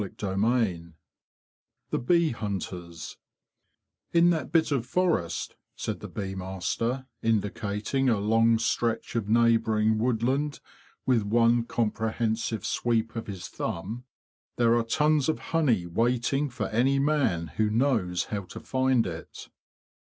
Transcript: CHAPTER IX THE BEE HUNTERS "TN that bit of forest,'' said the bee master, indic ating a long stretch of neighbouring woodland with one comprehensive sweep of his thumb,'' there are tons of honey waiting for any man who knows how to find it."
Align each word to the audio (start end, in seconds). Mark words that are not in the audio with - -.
CHAPTER 0.03 0.33
IX 0.63 0.93
THE 1.91 1.99
BEE 1.99 2.31
HUNTERS 2.31 3.17
"TN 4.15 4.31
that 4.31 4.51
bit 4.51 4.71
of 4.71 4.87
forest,'' 4.87 5.55
said 5.75 5.99
the 5.99 6.07
bee 6.07 6.33
master, 6.33 7.05
indic 7.23 7.63
ating 7.63 8.09
a 8.09 8.19
long 8.19 8.57
stretch 8.57 9.15
of 9.15 9.29
neighbouring 9.29 9.99
woodland 9.99 10.59
with 11.05 11.21
one 11.21 11.65
comprehensive 11.65 12.65
sweep 12.65 13.15
of 13.15 13.27
his 13.27 13.47
thumb,'' 13.47 14.05
there 14.57 14.75
are 14.75 14.81
tons 14.83 15.29
of 15.29 15.37
honey 15.53 15.85
waiting 15.85 16.49
for 16.49 16.65
any 16.69 16.97
man 16.97 17.49
who 17.57 17.69
knows 17.69 18.23
how 18.23 18.45
to 18.45 18.59
find 18.59 19.05
it." 19.05 19.49